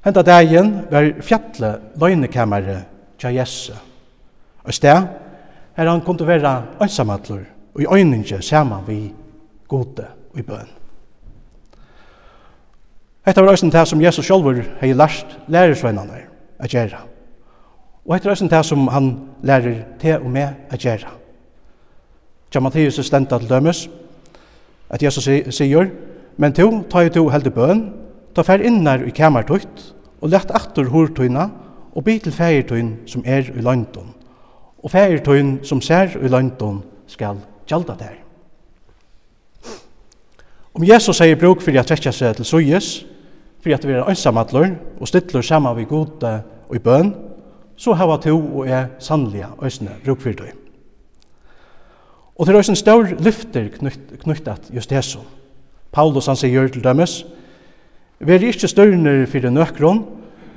Henta 0.06 0.22
dagen 0.22 0.74
var 0.90 1.08
fjallet 1.24 1.96
løgnekamere 1.98 2.76
tja 3.18 3.32
Jesse. 3.34 3.74
Og 4.66 4.74
sted, 4.74 5.08
her 5.76 5.88
han 5.90 6.02
kom 6.04 6.18
til 6.18 6.26
å 6.26 6.30
være 6.30 6.52
ønsamhandler, 6.84 7.46
og 7.74 7.82
i 7.82 7.88
øyninge 7.90 8.42
saman 8.42 8.84
man 8.84 8.86
vi 8.86 9.00
gode 9.68 10.06
i 10.36 10.42
bøn. 10.42 10.68
Hetta 13.26 13.42
var 13.42 13.56
eisen 13.56 13.72
det 13.74 13.82
som 13.88 14.00
Jesus 14.00 14.26
sjálfur 14.26 14.62
hei 14.80 14.92
lært 14.94 15.38
lærersveinane 15.50 16.20
a 16.58 16.68
gjerra. 16.70 17.02
Og 18.06 18.14
hetta 18.14 18.28
var 18.28 18.36
eisen 18.36 18.50
det 18.52 18.64
som 18.66 18.88
han 18.88 19.12
lærer 19.42 19.82
te 19.98 20.18
og 20.18 20.30
me 20.30 20.44
a 20.70 20.78
gjerra. 20.78 21.16
Tja 22.50 22.60
Matteus 22.62 22.98
er 22.98 23.06
stendt 23.08 23.32
til 23.34 23.48
dømes 23.50 23.88
at 24.90 25.02
Jesus 25.02 25.26
sier 25.26 25.90
Men 26.36 26.52
to, 26.52 26.82
ta 26.90 27.00
jo 27.00 27.08
to 27.08 27.28
heldig 27.32 27.52
bøn, 27.56 27.78
ta 28.36 28.42
fer 28.44 28.60
innar 28.60 29.00
i 29.08 29.10
kamertukt 29.10 29.94
og 30.20 30.28
lett 30.28 30.50
atter 30.52 30.90
hortøyna 30.92 31.46
og 31.96 32.04
bi 32.04 32.18
til 32.20 32.34
feirtøyn 32.36 32.92
som 33.08 33.24
er 33.24 33.48
i 33.56 33.64
landon. 33.64 34.12
Og 34.84 34.92
feirtøyn 34.92 35.56
som 35.64 35.80
ser 35.80 36.12
i 36.20 36.28
landon 36.28 36.82
skal 37.08 37.40
gjalda 37.66 37.96
der. 37.96 38.25
Om 40.76 40.84
Jesus 40.84 41.16
sier 41.16 41.38
bruk 41.40 41.62
for 41.64 41.72
å 41.72 41.82
trekke 41.88 42.10
seg 42.12 42.34
til 42.36 42.44
sujes, 42.44 42.86
for 43.64 43.72
at 43.72 43.84
vi 43.88 43.94
er 43.96 44.10
øysamadler 44.10 44.74
og 45.00 45.08
stittler 45.08 45.40
sammen 45.40 45.72
vi 45.78 45.86
gode 45.88 46.32
og 46.68 46.76
i 46.76 46.82
bøn, 46.84 47.14
så 47.80 47.94
hava 47.96 48.18
to 48.20 48.34
og 48.36 48.68
er 48.68 48.90
sannlige 49.00 49.48
øysene 49.64 49.96
bruk 50.04 50.20
for 50.20 50.36
det. 50.36 50.50
Og 52.36 52.44
det 52.44 52.52
er 52.52 52.60
øysen 52.60 52.76
stør 52.76 53.14
lyfter 53.16 53.72
knyttet 54.20 54.68
just 54.68 54.92
Jesus. 54.92 55.24
Paulus 55.96 56.28
han 56.28 56.36
sier 56.36 56.68
til 56.68 56.84
dømes, 56.84 57.24
Vi 58.18 58.32
er 58.32 58.44
ikke 58.44 58.68
størner 58.68 59.26
for 59.28 59.50
nøkron, 59.50 60.04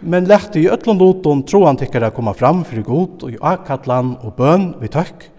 men 0.01 0.27
lett 0.27 0.55
i 0.55 0.67
øtlån 0.67 0.99
loton 0.99 1.43
troan 1.43 1.77
tikkara 1.77 2.09
komme 2.09 2.33
fram 2.33 2.65
for 2.65 2.83
god 2.83 3.23
og 3.23 3.31
i 3.31 3.39
akkallan 3.41 4.17
og 4.19 4.35
bøn 4.35 4.73
vi 4.81 4.87
tøkk, 4.87 5.29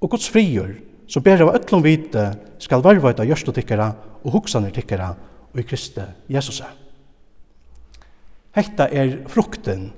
og 0.00 0.10
gods 0.10 0.28
frigjør 0.28 0.83
så 1.06 1.20
ber 1.20 1.42
av 1.44 1.54
öllum 1.54 1.82
vite 1.84 2.24
skal 2.62 2.82
varvaita 2.84 3.26
gjørstu 3.26 3.52
tikkara 3.52 3.90
og 4.24 4.32
hugsanir 4.32 4.72
tykkara 4.74 5.10
og 5.52 5.60
i 5.60 5.66
Kristi 5.68 6.04
Jesus. 6.32 6.62
Hetta 8.54 8.88
er 8.88 9.18
frukten 9.28 9.88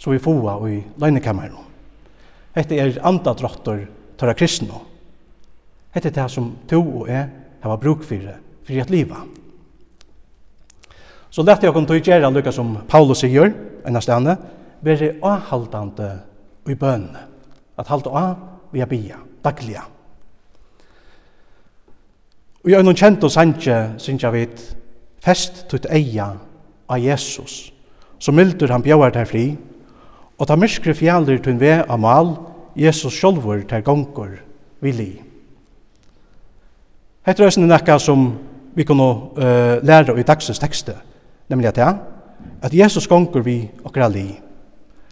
som 0.00 0.12
vi 0.12 0.22
fåa 0.22 0.56
i 0.68 0.80
løgnekammeren. 1.00 1.68
Hetta 2.56 2.74
er 2.74 2.98
andadrottor 3.06 3.84
tørra 4.18 4.34
kristne. 4.34 4.80
Hetta 5.94 6.08
er 6.08 6.16
det 6.16 6.30
som 6.32 6.54
to 6.68 6.80
og 6.80 7.08
jeg 7.10 7.28
hava 7.60 7.76
bruk 7.76 8.02
fyrir, 8.06 8.40
fyrir 8.64 8.82
at 8.84 8.90
liva. 8.90 9.20
Så 11.30 11.44
lette 11.46 11.66
jeg 11.66 11.70
å 11.70 11.76
kunne 11.76 12.00
gjøre 12.00 12.32
lukka 12.32 12.52
som 12.52 12.74
Paulus 12.90 13.22
sier, 13.22 13.52
enn 13.86 13.96
av 13.96 14.02
stedet, 14.02 14.36
være 14.82 15.14
avhaldande 15.22 16.10
i 16.66 16.74
bønene. 16.74 17.26
At 17.78 17.88
halda 17.88 18.10
av 18.10 18.32
via 18.74 18.86
bia, 18.88 19.20
dagliga. 19.44 19.84
Og 22.60 22.70
jeg 22.70 22.76
er 22.76 22.84
noen 22.84 22.98
kjent 22.98 23.24
og 23.24 23.32
sanje, 23.32 23.76
synes 23.96 24.24
jeg 24.24 24.34
vidt, 24.34 24.62
fest 25.24 25.64
tutt 25.70 25.86
eia 25.88 26.34
av 26.90 27.00
Jesus, 27.00 27.70
så 28.20 28.32
mildur 28.36 28.72
han 28.72 28.84
bjauar 28.84 29.14
der 29.14 29.28
fri, 29.28 29.54
og 30.36 30.48
ta 30.48 30.56
myskre 30.60 30.92
fjallir 30.96 31.40
tunn 31.44 31.60
ve 31.60 31.78
av 31.80 32.00
mal, 32.00 32.34
Jesus 32.76 33.16
sjolvor 33.16 33.62
ter 33.68 33.84
gongur 33.84 34.36
vili. 34.84 35.22
Hette 37.26 37.44
røysen 37.44 37.64
er 37.64 37.72
nekka 37.72 37.98
som 38.00 38.30
vi 38.76 38.84
kunne 38.88 39.08
uh, 39.36 39.80
lære 39.84 40.16
i 40.20 40.24
dagsens 40.24 40.60
tekste, 40.60 40.94
nemlig 41.48 41.72
at 41.72 41.80
ja, 41.80 41.90
at 42.60 42.76
Jesus 42.76 43.08
gongur 43.08 43.44
vi 43.44 43.70
okra 43.84 44.08
li. 44.08 44.28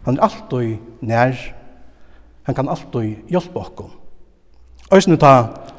Han 0.04 0.16
er 0.16 0.24
alltid 0.28 0.76
nær, 1.00 1.36
han 2.44 2.56
kan 2.56 2.68
alltid 2.68 3.28
hjelpe 3.28 3.60
okkom. 3.60 3.90
Øysen 4.92 5.18
ta 5.20 5.32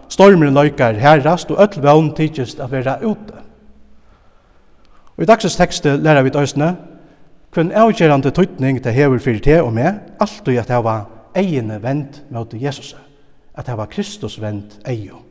stormen 0.09 0.53
løykar 0.53 0.97
herrast, 0.99 1.51
og 1.51 1.61
öll 1.61 1.81
vevn 1.83 2.13
tidsist 2.17 2.59
a 2.59 2.67
vera 2.67 2.97
ute. 3.03 3.45
Og 5.17 5.23
i 5.23 5.27
dagsens 5.27 5.57
tekste 5.59 5.97
lærer 5.97 6.23
vi 6.25 6.33
døysene, 6.33 6.73
hvem 7.53 7.71
avgjerande 7.75 8.31
tøytning 8.31 8.81
til 8.83 8.93
hever 8.93 9.19
fyrir 9.19 9.41
te 9.43 9.61
og 9.61 9.73
med, 9.73 9.99
alt 10.21 10.47
og 10.47 10.59
at 10.61 10.69
det 10.69 10.83
var 10.85 11.07
egene 11.35 11.79
vend 11.83 12.21
mot 12.31 12.53
Jesus, 12.53 12.95
at 13.53 13.67
det 13.67 13.77
var 13.77 13.89
Kristus 13.91 14.39
vend 14.41 14.77
eio. 14.87 15.23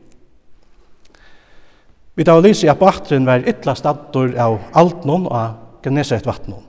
Vi 2.15 2.25
da 2.27 2.35
lyser 2.39 2.71
at 2.71 2.79
bakteren 2.79 3.25
var 3.25 3.45
ytla 3.47 3.75
staddor 3.79 4.33
av 4.35 4.57
Altnon 4.75 5.27
og 5.29 5.35
av 5.35 5.53
Geneset 5.83 6.25
vattnon. 6.27 6.65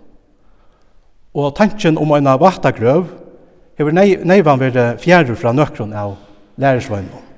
Og 1.35 1.50
tanken 1.59 1.99
om 1.99 2.12
en 2.14 2.31
vattagrøv 2.38 3.09
hever 3.79 3.97
neivan 4.25 4.61
vire 4.61 4.93
fjerde 5.02 5.35
fra 5.37 5.52
nøkron 5.52 5.93
av 5.93 6.14
lærersvøgnon. 6.57 7.29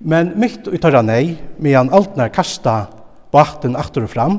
Men 0.00 0.32
mitt 0.40 0.64
i 0.72 0.80
tørra 0.80 1.02
nei, 1.04 1.36
medan 1.60 1.90
alt 1.92 2.16
nær 2.16 2.32
kasta 2.32 2.86
vatten 3.34 3.76
aftur 3.76 4.06
og 4.06 4.12
fram, 4.12 4.38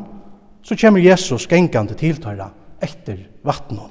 så 0.66 0.78
kommer 0.78 1.04
Jesus 1.04 1.48
gengande 1.50 1.96
til 1.98 2.18
tørra 2.22 2.50
etter 2.82 3.20
vattnet. 3.46 3.90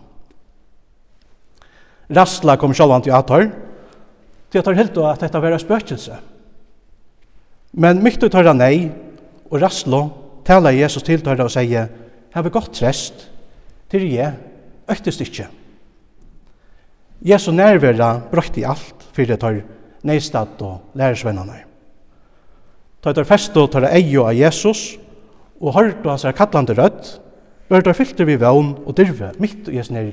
Rastla 2.10 2.56
kom 2.58 2.74
sjálvan 2.74 3.04
til 3.06 3.14
atar, 3.14 3.46
til 4.50 4.58
at 4.58 4.66
han 4.66 4.80
helt 4.80 4.98
og 4.98 5.12
at 5.12 5.22
dette 5.22 5.42
var 5.42 5.58
spøkelse. 5.62 6.18
Men 7.78 8.02
mitt 8.02 8.22
i 8.26 8.30
tørra 8.32 8.54
nei, 8.56 8.90
og 9.46 9.62
rastlo, 9.62 10.02
talar 10.46 10.74
Jesus 10.74 11.06
til 11.06 11.22
tørra 11.22 11.46
og 11.46 11.54
sier, 11.54 11.86
er 12.34 12.50
godt 12.50 12.74
trest, 12.74 13.28
til 13.90 14.10
jeg, 14.10 14.34
øktest 14.90 15.22
ikkje». 15.22 15.46
Jesu 17.20 17.50
nærværa 17.52 18.14
brøtt 18.30 18.56
i 18.56 18.64
alt, 18.64 19.04
fyrir 19.12 19.36
tørra 19.36 19.79
neistat 20.02 20.62
og 20.62 20.80
lærersvennerne. 20.94 21.64
Da 23.04 23.10
er 23.10 23.56
og 23.56 23.70
tar 23.72 23.88
eio 23.92 24.26
av 24.26 24.36
Jesus, 24.36 24.98
og 25.60 25.74
hørt 25.74 26.04
og 26.04 26.10
hans 26.10 26.24
er 26.24 26.32
kallande 26.32 26.74
rødt, 26.74 27.20
bør 27.68 27.80
der 27.80 27.92
fylte 27.92 28.26
vi 28.26 28.40
vevn 28.40 28.74
og 28.86 28.96
dirve 28.96 29.32
mitt 29.38 29.68
i 29.68 29.76
hans 29.76 29.90
nir 29.90 30.12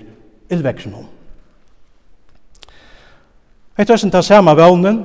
illveksen 0.50 0.94
om. 0.94 1.08
Heit 3.78 4.00
sin 4.00 4.12
ta 4.12 4.22
sama 4.22 4.54
vevnen, 4.54 5.04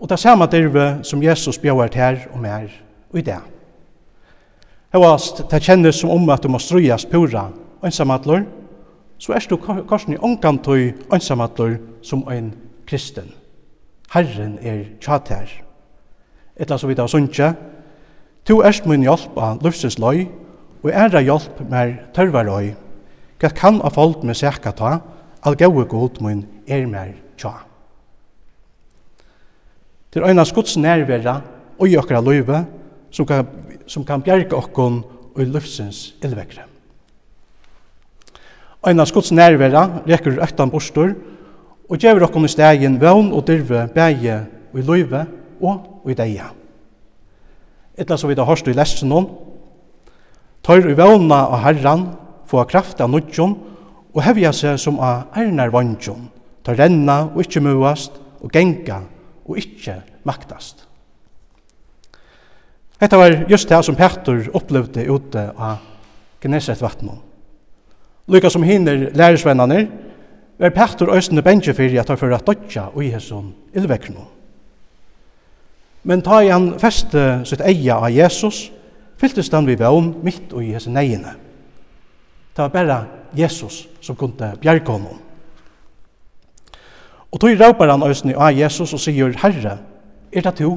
og 0.00 0.08
ta 0.08 0.16
sama 0.16 0.46
dirve 0.46 0.98
som 1.02 1.22
Jesus 1.22 1.58
bjør 1.58 1.88
her 1.94 2.26
og 2.32 2.40
mer 2.40 2.68
og 3.12 3.18
i 3.18 3.22
det. 3.22 3.38
Hevast, 4.92 5.44
ta 5.48 5.58
kjennes 5.58 5.96
som 5.96 6.10
om 6.10 6.28
at 6.30 6.42
du 6.42 6.48
må 6.48 6.58
strujas 6.58 7.06
pura 7.06 7.48
ønsamatler, 7.82 8.44
så 9.18 9.32
er 9.32 9.46
du 9.48 9.56
korsen 9.56 10.14
i 10.14 10.18
omkantøy 10.20 10.92
ønsamatler 11.12 11.78
som 12.02 12.26
en 12.28 12.52
kristen. 12.86 13.41
Herren 14.12 14.58
er 14.60 14.84
tjatær. 15.00 15.48
Etla 16.60 16.76
så 16.78 16.88
vidt 16.90 17.00
av 17.00 17.08
sunnkje, 17.08 17.54
to 18.44 18.60
erst 18.66 18.86
min 18.88 19.04
hjelp 19.06 19.38
av 19.40 19.62
lufsins 19.64 19.96
løy, 20.02 20.26
og 20.82 20.90
æra 20.90 21.22
hjelp 21.24 21.62
mer 21.70 21.94
tørvar 22.16 22.48
løy. 22.48 22.72
Kan 23.42 23.80
av 23.82 23.96
folk 23.96 24.22
med 24.22 24.38
sækka 24.38 24.74
ta, 24.78 24.98
all 25.42 25.56
gau 25.58 25.82
god 25.88 26.20
min 26.22 26.44
er 26.68 26.86
mer 26.86 27.14
tja. 27.40 27.54
Til 30.12 30.22
øyna 30.28 30.44
skuds 30.44 30.76
nærvera 30.76 31.40
og 31.78 31.88
i 31.88 31.96
okra 31.96 32.20
løyve, 32.20 32.66
som 33.10 33.26
kan, 33.26 33.48
som 33.86 34.04
kan 34.04 34.22
bjerga 34.22 34.56
okkon 34.56 35.00
og 35.34 35.40
i 35.40 35.48
lufsins 35.48 36.12
illvekre. 36.22 36.68
Øyna 38.86 39.06
skuds 39.08 39.32
nærvera 39.32 39.86
rekker 40.06 40.42
øktan 40.42 40.70
bostor, 40.70 41.14
og 41.92 42.00
gjør 42.00 42.24
okkum 42.24 42.46
i 42.48 42.50
stegen 42.50 42.96
vøvn 43.00 43.34
og 43.36 43.44
dyrve 43.44 43.84
bæge 43.92 44.38
og 44.72 44.78
i 44.80 44.84
løyve 44.86 45.26
og 45.60 46.08
i 46.08 46.16
deia. 46.16 46.46
Etla 48.00 48.16
så 48.16 48.30
vidt 48.30 48.40
har 48.40 48.48
hørst 48.48 48.70
i 48.72 48.72
lesen 48.72 49.10
noen, 49.12 49.26
tar 50.64 50.80
i 50.80 50.94
vøvna 50.96 51.42
av 51.52 51.60
herran, 51.66 52.06
få 52.48 52.64
kraft 52.70 53.02
av 53.04 53.10
nudjon, 53.12 53.58
og 54.12 54.24
hevja 54.24 54.54
seg 54.56 54.78
som 54.80 55.00
av 55.04 55.36
ernar 55.36 55.72
vantjon, 55.72 56.30
tar 56.64 56.78
renna 56.80 57.26
og 57.28 57.42
ikkje 57.44 57.64
muast, 57.66 58.16
og 58.40 58.48
genga 58.52 59.02
og 59.44 59.60
ikkje 59.60 59.98
maktast. 60.24 60.86
Hetta 63.02 63.18
var 63.18 63.36
just 63.50 63.68
det 63.68 63.82
som 63.84 63.98
Petter 63.98 64.48
opplevde 64.56 65.04
ute 65.10 65.44
av 65.52 65.82
Gneset 66.42 66.80
vattnet. 66.82 67.20
Lykka 68.32 68.50
som 68.50 68.64
hinner 68.64 69.10
lærersvennerne, 69.12 69.84
er 70.62 70.70
Petter 70.70 71.10
øysene 71.10 71.42
bensje 71.42 71.74
fyrir 71.74 72.00
at 72.00 72.08
han 72.08 72.18
fyrir 72.18 72.36
at 72.36 72.46
dodja 72.46 72.86
i 73.00 73.10
hesson 73.10 73.54
illvekkno. 73.74 74.26
Men 76.04 76.22
ta 76.22 76.40
i 76.42 76.50
han 76.50 76.72
feste 76.78 77.42
sitt 77.46 77.62
eia 77.66 77.98
av 77.98 78.10
Jesus, 78.14 78.70
fylltist 79.18 79.54
han 79.54 79.66
vi 79.66 79.78
vevn 79.78 80.14
mitt 80.22 80.52
ui 80.54 80.70
hesson 80.72 80.94
neiene. 80.94 81.34
Det 82.52 82.62
var 82.62 82.68
bare 82.74 82.98
Jesus 83.36 83.88
som 84.00 84.16
kunne 84.16 84.52
bjerke 84.60 84.92
honom. 84.92 85.18
Og 87.32 87.40
tog 87.40 87.60
råpar 87.60 87.90
han 87.90 88.02
øysene 88.04 88.36
av 88.36 88.52
Jesus 88.52 88.92
og 88.92 89.00
sier, 89.00 89.32
Herre, 89.40 89.78
er 90.32 90.44
det 90.44 90.54
to, 90.60 90.76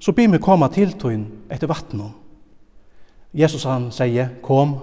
så 0.00 0.12
be 0.12 0.26
meg 0.28 0.42
koma 0.42 0.68
til 0.68 0.92
tøyn 0.98 1.24
etter 1.50 1.70
vattnet. 1.70 2.10
Jesus 3.36 3.64
han 3.64 3.90
sier, 3.94 4.34
kom. 4.42 4.76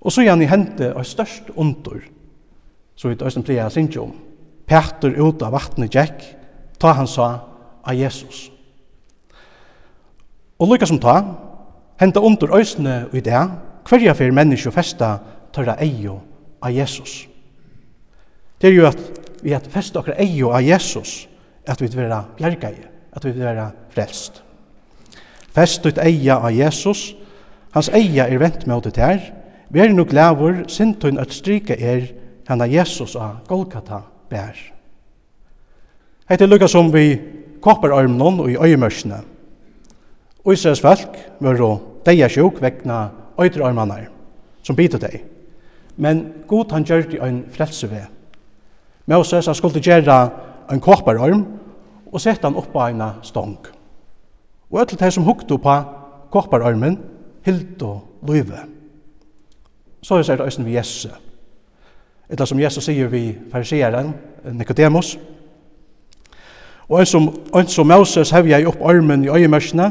Og 0.00 0.12
så 0.12 0.22
er 0.22 0.32
han 0.32 0.42
i 0.42 0.50
hente 0.50 0.92
av 0.94 1.04
størst 1.06 1.50
ondur, 1.56 2.02
som 3.02 3.10
vi 3.10 3.18
øyne 3.18 3.42
pleier 3.42 3.66
å 3.66 4.02
om. 4.04 4.12
Petter 4.66 5.16
ut 5.18 5.42
av 5.42 5.56
vattnet 5.56 5.90
gikk, 5.90 6.22
ta 6.78 6.92
han 6.94 7.08
sa 7.10 7.28
av 7.82 7.98
Jesus. 7.98 8.46
Og 10.62 10.70
lykka 10.70 10.86
som 10.86 11.00
ta, 11.02 11.16
henta 11.98 12.22
under 12.22 12.54
øyne 12.54 13.08
i 13.12 13.20
det, 13.20 13.42
hverja 13.88 14.14
fyrir 14.14 14.34
menneske 14.34 14.70
festa 14.70 15.16
tørra 15.52 15.74
eio 15.82 16.20
av 16.62 16.70
Jesus. 16.70 17.26
Det 18.60 18.70
er 18.70 18.76
jo 18.76 18.86
at 18.86 19.02
vi 19.42 19.56
at 19.56 19.66
festa 19.66 19.98
okra 19.98 20.14
eio 20.22 20.52
av 20.54 20.62
Jesus, 20.62 21.26
at 21.66 21.82
vi 21.82 21.90
vera 21.90 22.22
bjergeie, 22.38 22.86
at 23.12 23.24
vi 23.26 23.34
vera 23.34 23.72
frelst. 23.90 24.44
Fest 25.52 25.86
ut 25.86 25.98
eia 25.98 26.38
av 26.38 26.54
Jesus, 26.54 27.16
hans 27.74 27.90
eia 27.90 28.28
er 28.30 28.38
vent 28.38 28.62
med 28.66 28.76
åtet 28.78 29.02
her, 29.02 29.32
vi 29.72 29.80
er 29.82 29.90
nok 29.90 30.14
lavur, 30.14 30.62
sintun 30.70 31.18
at 31.18 31.34
stryka 31.34 31.74
er 31.74 32.12
henne 32.52 32.68
Jesus 32.70 33.16
av 33.16 33.42
Golgata 33.48 34.02
bær. 34.30 34.56
Hette 36.28 36.46
lukka 36.46 36.68
som 36.70 36.92
vi 36.92 37.16
koppararmnon 37.62 38.40
og 38.44 38.50
i 38.50 38.56
øyemørsene. 38.56 39.20
Ísraels 40.42 40.82
folk 40.82 41.18
var 41.40 41.60
å 41.62 41.72
deia 42.06 42.28
sjuk 42.30 42.60
vekna 42.62 43.04
øyderarmanar 43.38 44.08
som 44.62 44.76
biter 44.76 44.98
deg. 45.02 45.22
Men 45.96 46.44
god 46.48 46.72
han 46.72 46.86
gjør 46.88 47.04
det 47.10 47.20
en 47.22 47.44
frelse 47.52 47.90
ved. 47.90 48.06
Moses 49.06 49.46
han 49.46 49.54
skulle 49.54 49.82
gjøre 49.82 50.18
en 50.72 50.80
koppararm 50.80 51.44
og 52.12 52.20
sette 52.20 52.46
han 52.46 52.58
oppa 52.58 52.88
en 52.90 53.02
stong. 53.22 53.58
Og 54.70 54.80
öll 54.80 54.98
det 54.98 55.12
som 55.12 55.24
hukte 55.24 55.58
på 55.58 55.74
koppararmen, 56.32 56.98
hilt 57.44 57.82
og 57.82 58.00
løyve. 58.26 58.64
Så 60.02 60.18
er 60.18 60.36
det 60.36 60.40
også 60.40 60.62
vi 60.62 60.76
Jesus. 60.76 61.12
Etter 62.32 62.48
som 62.48 62.60
Jesus 62.60 62.86
sier 62.88 63.10
vi 63.12 63.34
fariseeren, 63.52 64.14
Nikodemus. 64.56 65.18
Og 66.88 67.02
en 67.02 67.06
som, 67.06 67.28
en 67.54 67.68
som 67.68 67.88
Moses 67.88 68.32
hevja 68.32 68.60
i 68.60 68.66
opp 68.68 68.80
armen 68.88 69.26
i 69.26 69.30
øyemørsene, 69.32 69.90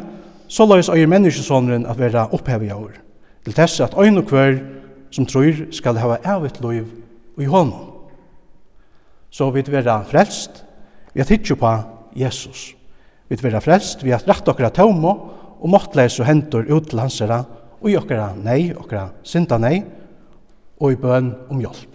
så 0.52 0.66
la 0.66 0.80
oss 0.82 0.90
øye 0.90 1.08
menneskesåneren 1.08 1.86
at 1.86 2.00
være 2.00 2.28
opphevet 2.34 2.68
i 2.68 2.74
år. 2.74 2.98
til 3.46 3.54
tess 3.54 3.80
at 3.80 3.96
øyne 3.98 4.22
og 4.22 4.30
hver 4.30 4.60
som 5.12 5.26
tror 5.26 5.72
skal 5.72 5.98
hava 5.98 6.18
evigt 6.26 6.62
liv 6.62 6.86
i 7.38 7.46
hånden. 7.46 7.88
Så 9.30 9.50
vi 9.50 9.64
vera 9.68 10.04
frelst, 10.04 10.66
vi 11.14 11.20
har 11.22 11.26
tidsjo 11.26 11.56
på 11.56 11.72
Jesus. 12.16 12.76
Vi 13.30 13.38
vera 13.42 13.60
frelst, 13.60 14.04
vi 14.04 14.12
har 14.12 14.24
rett 14.28 14.48
okra 14.48 14.70
taumo, 14.70 15.14
og 15.62 15.70
måttleis 15.70 16.20
og 16.20 16.26
hentur 16.26 16.66
ut 16.70 16.90
til 16.90 17.00
hansera, 17.00 17.44
og 17.82 17.90
i 17.90 17.98
okra 17.98 18.34
nei, 18.36 18.74
okra 18.76 19.10
sinta 19.24 19.58
nei, 19.58 19.84
og 20.80 20.92
i 20.92 20.96
bøn 20.96 21.34
om 21.50 21.60
hjelp. 21.60 21.91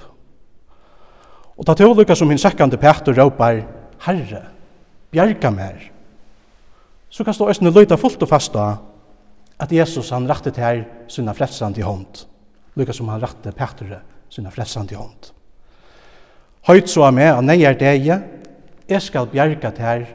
Og 1.56 1.64
ta 1.64 1.74
til 1.74 1.88
lukka 1.88 2.14
som 2.16 2.28
hinn 2.30 2.40
sekkande 2.40 2.78
Petur 2.80 3.16
råpar, 3.16 3.62
Herre, 4.04 4.42
bjerga 5.12 5.50
mer. 5.50 5.78
Så 7.10 7.24
kan 7.24 7.34
stå 7.34 7.48
æstene 7.48 7.72
løyta 7.72 7.96
fullt 7.96 8.22
og 8.22 8.28
fasta 8.28 8.66
at 9.56 9.72
Jesus 9.72 10.10
han 10.12 10.28
rette 10.28 10.52
til 10.52 10.64
her 10.64 10.82
sinna 11.08 11.32
frelsand 11.32 11.78
i 11.80 11.86
hånd. 11.86 12.26
Lukka 12.76 12.92
som 12.92 13.08
han 13.08 13.22
rette 13.22 13.54
Petur 13.56 13.94
sinna 14.28 14.52
frelsand 14.52 14.92
i 14.92 14.98
hånd. 14.98 15.32
Høyt 16.66 16.90
så 16.90 17.08
med, 17.14 17.30
og 17.38 17.44
nei 17.46 17.62
er 17.64 17.78
deg, 17.78 18.08
jeg 18.86 19.02
skal 19.02 19.28
bjerga 19.30 19.70
til 19.70 19.86
her, 19.86 20.06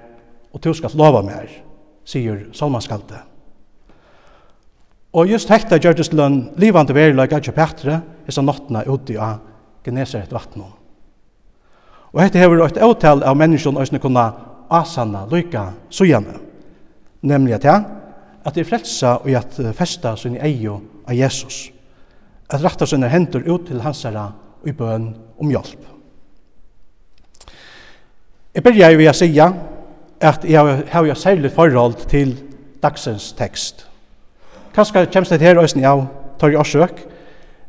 og 0.51 0.61
du 0.61 0.73
skal 0.75 0.93
lova 0.99 1.23
mer, 1.23 1.47
sier 2.05 2.49
Salmaskalte. 2.53 3.23
Og 5.15 5.31
just 5.31 5.49
hekta 5.51 5.79
gjørtes 5.79 6.11
til 6.11 6.21
en 6.23 6.37
livande 6.59 6.95
verilag 6.95 7.33
av 7.39 7.49
Petre, 7.55 8.01
så 8.29 8.43
nottene 8.43 8.83
ute 8.87 9.17
av 9.19 9.41
Genesaret 9.83 10.31
vattnet. 10.31 10.80
Og 12.11 12.23
hette 12.23 12.39
hever 12.39 12.63
et 12.65 12.79
avtal 12.83 13.23
av 13.23 13.37
menneskene 13.39 13.79
øyne 13.79 13.99
kunne 14.03 14.25
asanna 14.71 15.25
lykka 15.31 15.69
sujane. 15.89 16.39
Nemlig 17.21 17.55
at 17.59 17.65
ja, 17.65 17.77
at 18.45 18.55
det 18.55 18.65
er 18.65 18.69
frelsa 18.69 19.17
og 19.21 19.31
at 19.37 19.59
festa 19.77 20.15
sin 20.17 20.37
eio 20.41 20.79
av 21.07 21.15
Jesus. 21.15 21.69
At 22.49 22.63
ratta 22.63 22.85
sinne 22.85 23.09
hendur 23.09 23.45
ut 23.47 23.67
til 23.67 23.81
hans 23.81 24.03
herra 24.03 24.31
og 24.61 24.67
i 24.67 24.75
bøn 24.75 25.11
om 25.39 25.51
hjelp. 25.51 25.85
Jeg 28.51 28.63
byrja 28.63 28.89
jo 28.91 29.07
å 29.07 29.13
sija 29.15 29.47
at 30.21 30.43
jeg 30.45 30.81
har 30.91 31.05
jo 31.07 31.15
særlig 31.15 31.51
forhold 31.55 32.03
til 32.11 32.35
dagsens 32.83 33.31
tekst. 33.37 33.85
Kanskje 34.75 35.07
kjemst 35.07 35.31
det 35.31 35.45
her 35.45 35.59
òsne 35.61 35.87
av 35.87 36.05
tar 36.39 36.51
i 36.51 36.59
årsøk, 36.59 37.05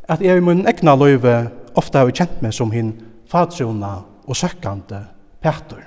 at 0.08 0.20
jeg 0.20 0.36
i 0.36 0.44
min 0.44 0.66
egna 0.68 0.96
løyve 0.98 1.36
ofte 1.78 1.98
har 1.98 2.10
kjent 2.10 2.42
meg 2.42 2.54
som 2.56 2.72
hin 2.74 2.92
fadsona 3.30 4.02
og 4.26 4.36
søkkande 4.36 5.06
Petur. 5.42 5.82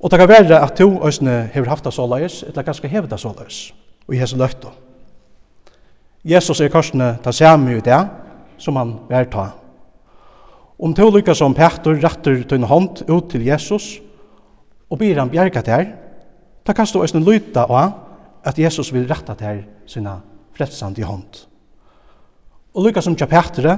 Og 0.00 0.10
det 0.10 0.18
kan 0.18 0.28
være 0.28 0.60
at 0.62 0.76
to 0.76 1.06
øsne 1.06 1.50
hever 1.52 1.68
haft 1.68 1.84
det 1.84 1.92
såleis, 1.92 2.42
eller 2.42 2.62
ganske 2.62 2.88
hevet 2.88 3.10
det 3.10 3.20
såleis, 3.20 3.74
og 4.08 4.14
i 4.14 4.18
hese 4.18 4.36
løkta. 4.36 4.72
Jesus 6.24 6.60
er 6.60 6.68
korsene 6.72 7.18
ta 7.22 7.32
samme 7.32 7.76
i 7.76 7.80
det, 7.84 8.00
som 8.58 8.76
han 8.76 8.94
vil 9.08 9.28
ta. 9.32 9.50
Om 10.80 10.94
to 10.94 11.10
lykka 11.10 11.34
som 11.36 11.54
Petur 11.54 12.00
retter 12.00 12.42
tøyne 12.48 12.66
hånd 12.66 13.04
ut 13.08 13.30
til 13.30 13.44
Jesus, 13.44 14.00
og 14.90 14.98
ber 14.98 15.20
han 15.20 15.30
bjerga 15.30 15.62
der, 15.62 15.86
da 16.66 16.72
kan 16.72 16.86
stå 16.86 17.04
øsne 17.04 17.20
lyta 17.24 17.66
av 17.68 17.92
at 18.44 18.58
Jesus 18.58 18.92
vil 18.92 19.08
retta 19.08 19.34
til 19.36 19.62
sina 19.86 20.16
frelsande 20.56 21.04
hånd. 21.04 21.44
Og 22.74 22.86
lykka 22.86 23.02
som 23.04 23.16
tja 23.16 23.28
Petre 23.28 23.76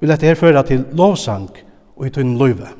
vil 0.00 0.10
dette 0.10 0.26
her 0.26 0.38
føre 0.38 0.62
til 0.64 0.84
lovsang, 0.96 1.50
og 1.98 2.06
i 2.06 2.12
tunn 2.14 2.36
løyve. 2.38 2.70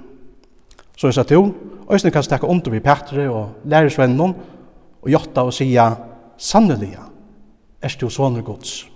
Så 0.96 1.10
jeg 1.10 1.14
sa 1.14 1.22
til, 1.22 1.52
Øystein 1.92 2.12
kan 2.12 2.22
stekke 2.22 2.46
under 2.46 2.70
vi 2.70 2.80
Petre 2.80 3.30
og 3.30 3.50
lærersvennen 3.64 4.34
og 5.02 5.10
jotta 5.10 5.42
og 5.46 5.52
sia, 5.54 5.90
sannelig, 6.36 6.96
er 7.82 7.96
du 8.00 8.08
sånne 8.10 8.42
gods. 8.42 8.88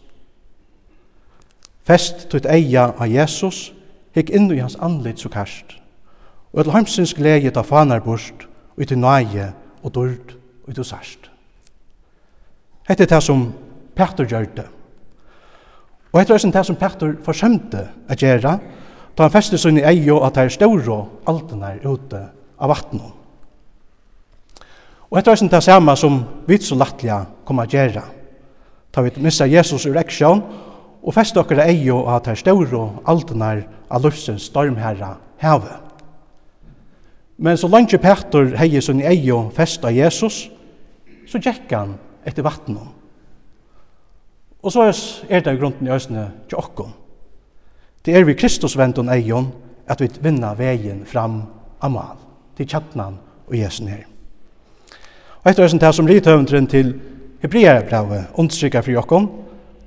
Fest 1.83 2.29
tøyt 2.31 2.47
eia 2.47 2.93
av 2.93 3.11
Jesus, 3.11 3.73
hikk 4.15 4.31
inn 4.31 4.51
i 4.53 4.61
hans 4.61 4.77
anlitt 4.83 5.23
så 5.23 5.31
kast, 5.33 5.79
og 6.53 6.63
et 6.63 6.73
heimsins 6.75 7.15
glede 7.15 7.51
ta 7.51 7.65
fanar 7.67 8.05
bort, 8.05 8.47
og 8.77 8.87
til 8.87 8.99
nøye 8.99 9.53
og 9.83 9.95
dørd 9.95 10.37
og 10.67 10.75
til 10.75 10.85
sørst. 10.85 11.31
Hette 12.89 13.07
det 13.07 13.23
som 13.23 13.51
Petter 13.97 14.27
gjør 14.27 14.47
det. 14.57 14.69
Og 16.13 16.21
hette 16.21 16.39
det 16.39 16.65
som 16.67 16.77
Petter 16.77 17.17
forsømte 17.25 17.87
å 18.11 18.17
gjøre, 18.19 18.59
Da 19.17 19.27
han 19.27 19.33
fester 19.33 19.61
sin 19.61 19.79
i 19.79 19.85
eio 19.85 20.23
at 20.25 20.37
det 20.37 20.47
er 20.47 20.55
større 20.55 20.99
altene 21.29 21.75
er 21.75 21.85
ute 21.85 22.23
av 22.59 22.73
vattnet. 22.73 23.11
Og 25.13 25.19
etter 25.21 25.37
det 25.37 25.63
samme 25.63 25.93
som 25.97 26.23
vi 26.49 26.57
så 26.57 26.79
lattelig 26.81 27.19
kommer 27.45 27.69
å 27.69 27.73
gjøre. 27.73 28.03
Da 28.93 29.03
vi 29.05 29.13
missa 29.21 29.47
Jesus 29.47 29.85
ur 29.87 29.99
eksjon 30.01 30.41
og 31.03 31.15
fester 31.15 31.45
dere 31.45 31.69
eio 31.69 32.07
at 32.09 32.25
det 32.25 32.33
er 32.33 32.41
større 32.41 32.87
altene 33.05 33.51
er 33.53 33.63
av 33.93 34.07
luftsens 34.07 34.49
stormherre 34.49 35.17
heve. 35.43 35.77
Men 37.37 37.59
så 37.59 37.69
langt 37.69 37.93
Petter 38.01 38.55
heie 38.57 38.81
sin 38.81 39.03
i 39.03 39.09
eio 39.11 39.51
festa 39.53 39.91
Jesus, 39.91 40.47
så 41.29 41.41
gikk 41.43 41.73
han 41.75 41.97
etter 42.25 42.45
vattnet. 42.47 42.89
Og 44.63 44.73
så 44.73 44.87
er 45.29 45.43
det 45.43 45.59
grunnen 45.59 45.89
i 45.89 45.93
øsene 45.93 46.29
til 46.49 46.61
åkken. 46.63 46.93
Det 48.03 48.17
er 48.17 48.25
vi 48.27 48.35
Kristus 48.35 48.75
ventun 48.79 49.11
eion 49.13 49.53
at 49.87 50.01
vi 50.01 50.09
vinna 50.23 50.55
vegin 50.59 51.05
fram 51.07 51.43
amal 51.83 52.19
til 52.57 52.67
kjattnan 52.67 53.19
og 53.47 53.55
jesen 53.57 53.89
her. 53.93 54.07
Og 55.43 55.51
etter 55.51 55.67
høysen 55.67 55.81
det 55.83 55.95
som 55.95 56.07
rithøvendren 56.07 56.67
til 56.71 56.95
Hebreabraue 57.43 58.25
understryka 58.39 58.83
fri 58.83 58.97
okkon, 58.99 59.29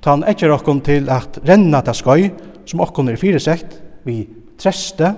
ta 0.00 0.12
han 0.14 0.24
etter 0.28 0.52
okkon 0.52 0.82
til 0.84 1.08
at 1.12 1.40
renna 1.48 1.80
ta 1.84 1.94
skoj 1.96 2.28
som 2.68 2.82
okkon 2.84 3.08
er 3.08 3.20
fyresekt 3.20 3.78
vi 4.06 4.22
treste, 4.60 5.12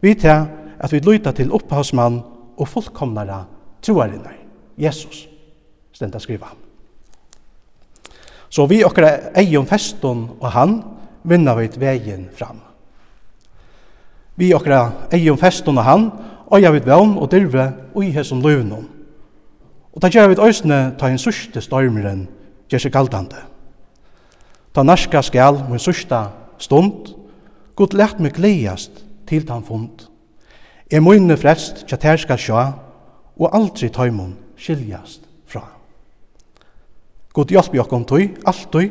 vi 0.00 0.14
til 0.14 0.46
at 0.80 0.92
vi 0.92 1.00
luta 1.04 1.32
til 1.36 1.52
opphavsmann 1.52 2.20
og 2.56 2.68
fullkomnara 2.68 3.42
troarinnar, 3.82 4.36
Jesus, 4.78 5.26
stenda 5.92 6.20
skriva. 6.20 6.52
Så 8.50 8.66
vi 8.66 8.80
okkara 8.84 9.32
eion 9.38 9.68
feston 9.68 10.24
og 10.40 10.48
han, 10.54 10.80
vinna 11.22 11.54
vi 11.54 11.68
vegin 11.76 12.28
fram. 12.32 12.60
Vi 14.36 14.54
okra 14.54 15.08
eion 15.12 15.38
feston 15.38 15.78
og 15.78 15.84
han, 15.84 16.10
og 16.50 16.62
jeg 16.62 16.72
vet 16.72 16.86
vevn 16.86 17.18
og 17.18 17.30
dirve 17.30 17.66
og 17.94 18.04
i 18.04 18.10
hesson 18.14 18.42
løvnum. 18.42 18.88
Og 19.92 20.02
da 20.02 20.08
gjør 20.10 20.30
vi 20.30 20.42
òsne 20.42 20.80
ta 20.98 21.10
en 21.10 21.18
sørste 21.18 21.60
stormeren 21.62 22.28
gjør 22.70 22.84
seg 22.84 22.94
galtande. 22.94 23.42
Ta 24.74 24.84
narska 24.86 25.22
skal 25.26 25.64
med 25.66 25.80
en 25.80 25.82
sørste 25.82 26.22
stund, 26.62 27.14
god 27.74 27.96
lett 27.98 28.20
meg 28.22 28.36
gledast 28.38 29.02
til 29.26 29.46
han 29.50 29.66
fund. 29.66 30.06
Jeg 30.90 31.02
munne 31.02 31.36
frelst 31.38 31.84
tja 31.86 31.98
ter 31.98 32.18
skal 32.18 32.38
sjå, 32.38 32.62
og 33.40 33.54
aldri 33.56 33.88
taimon 33.92 34.34
skiljast 34.58 35.26
fra. 35.48 35.64
God 37.32 37.52
hjelp 37.54 37.74
i 37.74 37.80
okkom 37.82 38.04
tøy, 38.04 38.26
alt 38.46 38.68
tøy, 38.72 38.90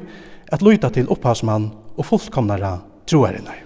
at 0.52 0.64
løyta 0.66 0.90
til 0.90 1.10
opphavsmann 1.12 1.70
og 2.00 2.08
fullkomnare 2.08 2.78
troarinnar, 3.10 3.60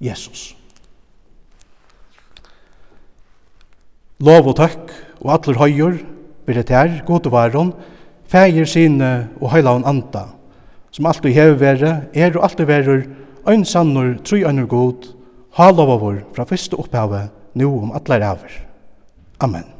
Jesus. 0.00 0.54
Lov 4.24 4.48
og 4.48 4.56
takk 4.56 4.94
og 5.20 5.34
atler 5.34 5.60
høyur, 5.60 5.98
biletær, 6.48 7.02
god 7.04 7.28
og 7.28 7.34
varon, 7.34 7.74
feir 8.30 8.64
sine 8.68 9.28
og 9.42 9.50
heilaun 9.52 9.84
anda, 9.84 10.30
som 10.90 11.08
alltid 11.10 11.36
hever 11.36 11.60
vere, 11.60 11.94
er 12.16 12.32
og 12.38 12.48
alltid 12.48 12.70
verur, 12.70 13.04
ein 13.46 13.64
sannur, 13.68 14.16
tru 14.24 14.40
einur 14.48 14.70
god, 14.70 15.12
halov 15.60 15.92
av 15.92 16.02
vår, 16.02 16.20
fra 16.34 16.48
fyrste 16.48 16.80
opphavet, 16.80 17.28
nu 17.54 17.68
om 17.68 17.92
atler 17.96 18.24
avur. 18.24 18.60
Amen. 19.44 19.75